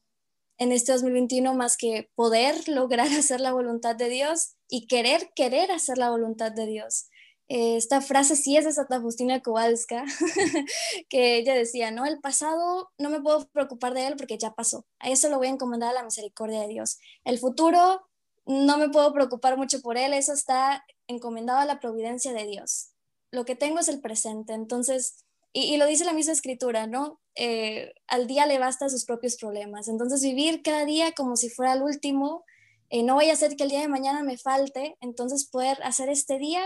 [0.58, 5.70] en este 2021 más que poder lograr hacer la voluntad de Dios y querer, querer
[5.72, 7.08] hacer la voluntad de Dios.
[7.48, 10.04] Eh, esta frase sí es de Santa Justina Kowalska,
[11.08, 12.04] que ella decía, ¿no?
[12.04, 14.84] El pasado no me puedo preocupar de él porque ya pasó.
[14.98, 16.98] A eso lo voy a encomendar a la misericordia de Dios.
[17.24, 18.02] El futuro
[18.44, 22.90] no me puedo preocupar mucho por él, eso está encomendado a la providencia de Dios.
[23.30, 24.52] Lo que tengo es el presente.
[24.52, 27.20] Entonces, y, lo dice la misma escritura, ¿no?
[27.34, 29.88] Eh, al día le basta sus propios problemas.
[29.88, 32.44] Entonces, vivir cada día como si fuera el último,
[32.90, 36.08] eh, no voy a hacer que el día de mañana me falte, entonces poder hacer
[36.08, 36.62] este día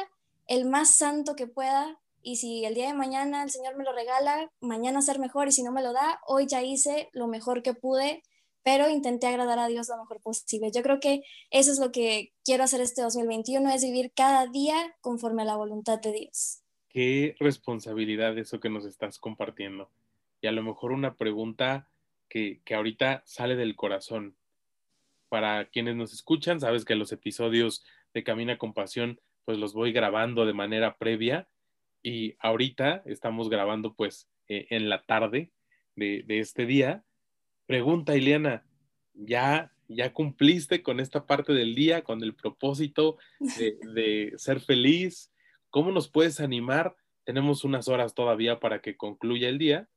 [0.47, 1.99] el más santo que pueda.
[2.23, 5.49] Y si el día de mañana el Señor me lo regala, mañana ser mejor.
[5.49, 8.23] Y si no me lo da, hoy ya hice lo mejor que pude,
[8.63, 10.71] pero intenté agradar a Dios lo mejor posible.
[10.73, 14.95] Yo creo que eso es lo que quiero hacer este 2021, es vivir cada día
[15.01, 19.91] conforme a la voluntad de Dios qué responsabilidad eso que nos estás compartiendo.
[20.41, 21.89] Y a lo mejor una pregunta
[22.29, 24.37] que, que ahorita sale del corazón.
[25.33, 29.90] Para quienes nos escuchan, sabes que los episodios de Camina con Pasión, pues los voy
[29.90, 31.49] grabando de manera previa
[32.03, 35.51] y ahorita estamos grabando pues eh, en la tarde
[35.97, 37.03] de, de, este día.
[37.64, 38.66] Pregunta, Ileana,
[39.14, 45.33] ¿ya, ¿ya cumpliste con esta parte del día, con el propósito de, de ser feliz?
[45.71, 46.95] ¿Cómo nos puedes animar?
[47.25, 49.88] Tenemos unas horas todavía para que concluya el día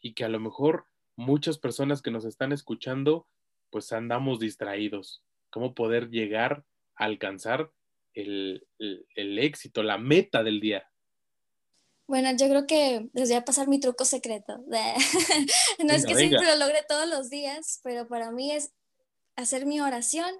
[0.00, 0.84] y que a lo mejor
[1.16, 3.26] muchas personas que nos están escuchando,
[3.70, 5.22] pues andamos distraídos.
[5.50, 6.64] ¿Cómo poder llegar
[6.96, 7.70] a alcanzar
[8.14, 10.88] el, el, éxito, la meta del día?
[12.06, 14.58] Bueno, yo creo que les voy a pasar mi truco secreto.
[15.78, 18.72] no es que siempre lo logre todos los días, pero para mí es
[19.36, 20.34] hacer mi oración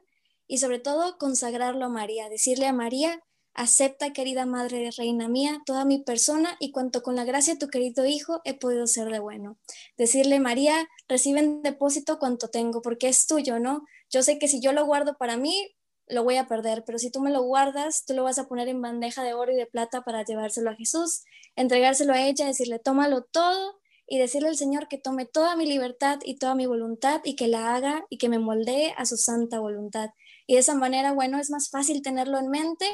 [0.47, 3.23] y sobre todo consagrarlo a María, decirle a María,
[3.59, 7.67] Acepta, querida Madre Reina mía, toda mi persona y cuanto con la gracia de tu
[7.67, 9.59] querido Hijo he podido ser de bueno.
[9.97, 13.85] Decirle, María, recibe en depósito cuanto tengo, porque es tuyo, ¿no?
[14.11, 15.75] Yo sé que si yo lo guardo para mí,
[16.07, 18.69] lo voy a perder, pero si tú me lo guardas, tú lo vas a poner
[18.69, 21.25] en bandeja de oro y de plata para llevárselo a Jesús,
[21.57, 26.21] entregárselo a ella, decirle, tómalo todo y decirle al Señor que tome toda mi libertad
[26.25, 29.59] y toda mi voluntad y que la haga y que me moldee a su santa
[29.59, 30.11] voluntad.
[30.47, 32.87] Y de esa manera, bueno, es más fácil tenerlo en mente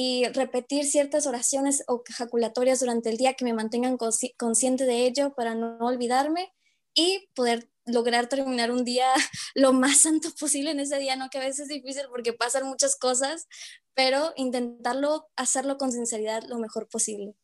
[0.00, 3.98] y repetir ciertas oraciones o ejaculatorias durante el día que me mantengan
[4.36, 6.52] consciente de ello para no olvidarme
[6.94, 9.08] y poder lograr terminar un día
[9.56, 11.30] lo más santo posible en ese día, ¿no?
[11.30, 13.48] Que a veces es difícil porque pasan muchas cosas,
[13.92, 17.34] pero intentarlo, hacerlo con sinceridad lo mejor posible.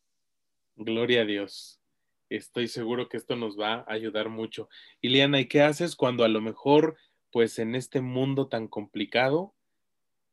[0.76, 1.80] Gloria a Dios.
[2.28, 4.68] Estoy seguro que esto nos va a ayudar mucho.
[5.00, 6.96] Iliana, ¿y qué haces cuando a lo mejor,
[7.32, 9.56] pues en este mundo tan complicado,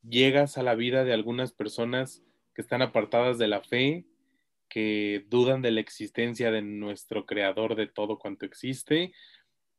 [0.04, 4.06] llegas a la vida de algunas personas que están apartadas de la fe,
[4.70, 9.14] que dudan de la existencia de nuestro creador de todo cuanto existe,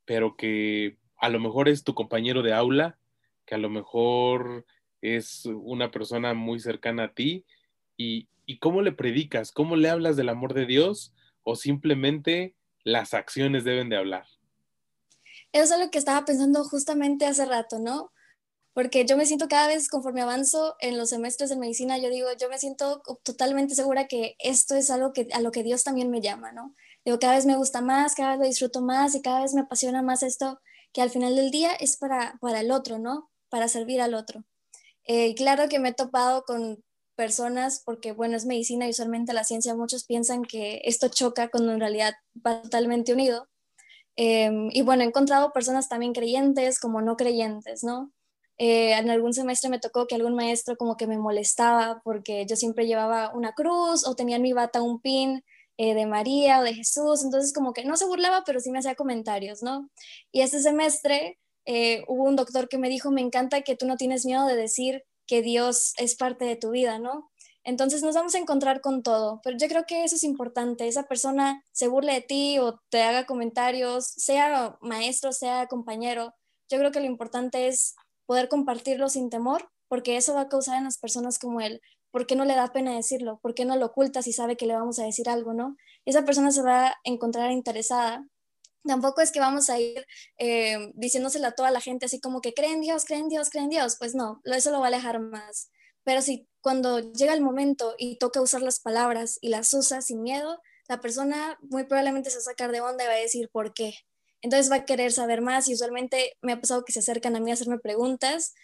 [0.04, 2.98] pero que a lo mejor es tu compañero de aula,
[3.46, 4.66] que a lo mejor
[5.00, 7.44] es una persona muy cercana a ti,
[7.96, 12.54] y, y cómo le predicas, cómo le hablas del amor de Dios, o simplemente
[12.84, 14.26] las acciones deben de hablar.
[15.52, 18.12] Eso es lo que estaba pensando justamente hace rato, ¿no?
[18.74, 22.28] Porque yo me siento cada vez conforme avanzo en los semestres de medicina, yo digo,
[22.40, 26.10] yo me siento totalmente segura que esto es algo que, a lo que Dios también
[26.10, 26.74] me llama, ¿no?
[27.04, 29.62] Digo, cada vez me gusta más, cada vez lo disfruto más y cada vez me
[29.62, 30.60] apasiona más esto,
[30.92, 33.30] que al final del día es para, para el otro, ¿no?
[33.50, 34.44] Para servir al otro.
[35.04, 36.82] Eh, claro que me he topado con
[37.14, 41.72] personas, porque bueno, es medicina y usualmente la ciencia, muchos piensan que esto choca cuando
[41.72, 42.14] en realidad
[42.46, 43.48] va totalmente unido.
[44.16, 48.12] Em, y bueno, he encontrado personas también creyentes como no creyentes, ¿no?
[48.58, 52.56] Eh, en algún semestre me tocó que algún maestro como que me molestaba porque yo
[52.56, 55.42] siempre llevaba una cruz o tenía en mi bata un pin
[55.78, 58.78] eh, de María o de Jesús, entonces como que no se burlaba, pero sí me
[58.78, 59.90] hacía comentarios, ¿no?
[60.30, 63.96] Y este semestre eh, hubo un doctor que me dijo, me encanta que tú no
[63.96, 67.30] tienes miedo de decir que Dios es parte de tu vida, ¿no?
[67.64, 71.04] Entonces nos vamos a encontrar con todo, pero yo creo que eso es importante, esa
[71.04, 76.34] persona se burle de ti o te haga comentarios, sea maestro, sea compañero,
[76.68, 77.94] yo creo que lo importante es
[78.32, 82.26] poder compartirlo sin temor, porque eso va a causar en las personas como él, ¿por
[82.26, 83.38] qué no le da pena decirlo?
[83.42, 85.76] ¿Por qué no lo oculta si sabe que le vamos a decir algo, no?
[86.06, 88.26] Esa persona se va a encontrar interesada.
[88.86, 90.06] Tampoco es que vamos a ir
[90.38, 93.96] eh, diciéndoselo a toda la gente así como que creen Dios, creen Dios, creen Dios.
[93.98, 95.70] Pues no, eso lo va a alejar más.
[96.02, 100.22] Pero si cuando llega el momento y toca usar las palabras y las usa sin
[100.22, 103.50] miedo, la persona muy probablemente se va a sacar de onda y va a decir
[103.52, 103.92] por qué.
[104.42, 107.40] Entonces va a querer saber más y usualmente me ha pasado que se acercan a
[107.40, 108.54] mí a hacerme preguntas.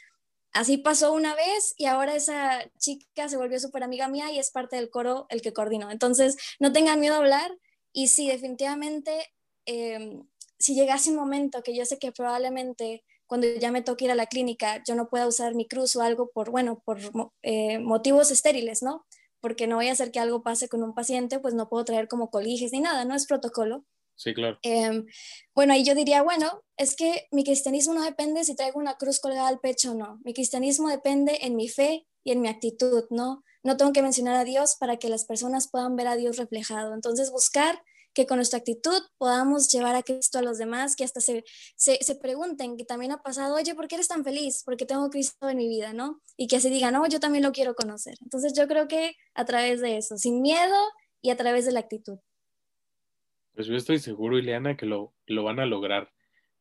[0.52, 4.50] Así pasó una vez y ahora esa chica se volvió súper amiga mía y es
[4.50, 5.90] parte del coro el que coordino.
[5.90, 7.56] Entonces no tengan miedo a hablar
[7.92, 9.32] y sí, definitivamente,
[9.66, 10.26] em,
[10.58, 14.14] si llegase un momento que yo sé que probablemente cuando ya me toque ir a
[14.14, 16.98] la clínica, yo no pueda usar mi cruz o algo por, bueno, por
[17.42, 19.06] eh, motivos estériles, ¿no?
[19.40, 22.08] Porque no voy a hacer que algo pase con un paciente, pues no puedo traer
[22.08, 23.84] como coliges ni nada, no es protocolo.
[24.18, 24.58] Sí, claro.
[24.62, 25.06] Em,
[25.54, 29.20] bueno, ahí yo diría, bueno, es que mi cristianismo no depende si traigo una cruz
[29.20, 30.18] colgada al pecho o no.
[30.24, 33.44] Mi cristianismo depende en mi fe y en mi actitud, ¿no?
[33.62, 36.94] No tengo que mencionar a Dios para que las personas puedan ver a Dios reflejado.
[36.94, 37.80] Entonces, buscar
[38.12, 41.44] que con nuestra actitud podamos llevar a Cristo a los demás, que hasta se,
[41.76, 44.62] se, se, pregunten, que también ha pasado, oye, ¿por qué eres tan feliz?
[44.64, 46.20] Porque tengo Cristo en mi vida, ¿no?
[46.36, 48.16] Y que así digan, no, yo también lo quiero conocer.
[48.20, 50.76] Entonces yo creo que a través de eso, sin miedo
[51.22, 52.18] y a través de la actitud.
[53.58, 56.12] Pues yo estoy seguro, Ileana, que lo, lo van a lograr.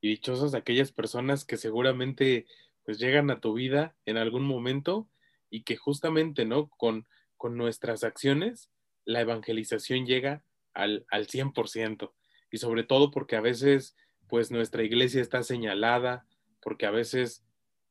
[0.01, 2.47] Y dichosos aquellas personas que seguramente
[2.85, 5.07] pues llegan a tu vida en algún momento
[5.51, 6.69] y que justamente, ¿no?
[6.69, 8.71] Con, con nuestras acciones,
[9.05, 12.15] la evangelización llega al, al 100%.
[12.49, 13.95] Y sobre todo porque a veces,
[14.27, 16.25] pues nuestra iglesia está señalada,
[16.63, 17.45] porque a veces,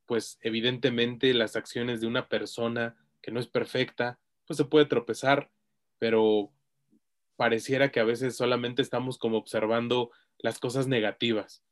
[0.06, 5.52] pues evidentemente las acciones de una persona que no es perfecta, pues se puede tropezar,
[6.00, 6.50] pero
[7.36, 11.62] pareciera que a veces solamente estamos como observando las cosas negativas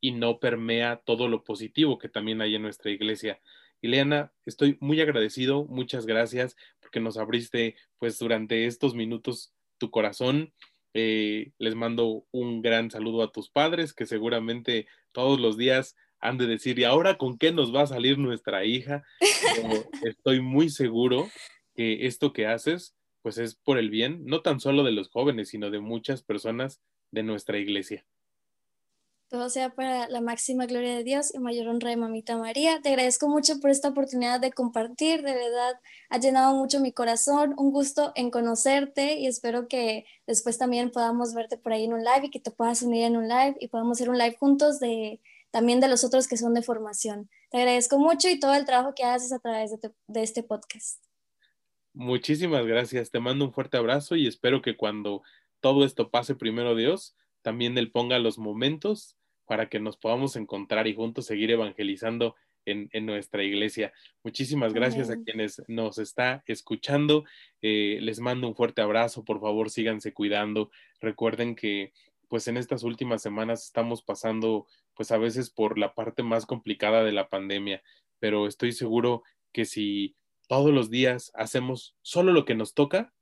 [0.00, 3.40] y no permea todo lo positivo que también hay en nuestra iglesia.
[3.82, 10.52] Ileana, estoy muy agradecido, muchas gracias porque nos abriste pues durante estos minutos tu corazón.
[10.92, 16.36] Eh, les mando un gran saludo a tus padres que seguramente todos los días han
[16.36, 19.04] de decir, ¿y ahora con qué nos va a salir nuestra hija?
[20.04, 21.28] estoy muy seguro
[21.74, 25.48] que esto que haces, pues es por el bien, no tan solo de los jóvenes,
[25.48, 26.80] sino de muchas personas
[27.10, 28.06] de nuestra iglesia
[29.30, 32.80] todo sea para la máxima gloria de Dios y mayor honra de Mamita María.
[32.82, 37.54] Te agradezco mucho por esta oportunidad de compartir, de verdad ha llenado mucho mi corazón,
[37.56, 42.02] un gusto en conocerte y espero que después también podamos verte por ahí en un
[42.02, 44.80] live y que te puedas unir en un live y podamos hacer un live juntos
[44.80, 45.20] de
[45.52, 47.30] también de los otros que son de formación.
[47.50, 51.09] Te agradezco mucho y todo el trabajo que haces a través de, de este podcast.
[52.00, 55.22] Muchísimas gracias, te mando un fuerte abrazo y espero que cuando
[55.60, 60.86] todo esto pase primero Dios, también Él ponga los momentos para que nos podamos encontrar
[60.86, 63.92] y juntos seguir evangelizando en, nuestra iglesia.
[64.24, 67.24] Muchísimas gracias a quienes nos está escuchando.
[67.60, 69.22] Eh, les mando un fuerte abrazo.
[69.22, 70.70] Por favor, síganse cuidando.
[71.02, 71.92] Recuerden que
[72.28, 77.04] pues en estas últimas semanas estamos pasando pues a veces por la parte más complicada
[77.04, 77.82] de la pandemia,
[78.20, 80.16] pero estoy seguro que si
[80.50, 83.12] todos los días hacemos solo lo que nos toca,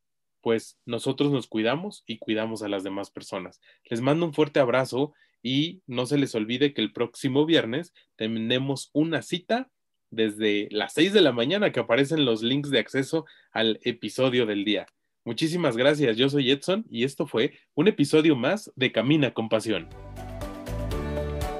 [0.40, 3.60] pues nosotros nos cuidamos y cuidamos a las demás personas.
[3.84, 8.88] Les mando un fuerte abrazo y no se les olvide que el próximo viernes tenemos
[8.94, 9.70] una cita
[10.08, 14.64] desde las 6 de la mañana que aparecen los links de acceso al episodio del
[14.64, 14.86] día.
[15.26, 19.86] Muchísimas gracias, yo soy Edson y esto fue un episodio más de Camina con Pasión.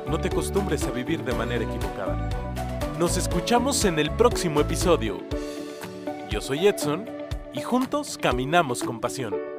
[0.08, 2.96] No te acostumbres a vivir de manera equivocada.
[2.98, 5.22] Nos escuchamos en el próximo episodio.
[6.38, 7.04] Yo soy Edson
[7.52, 9.57] y juntos caminamos con pasión.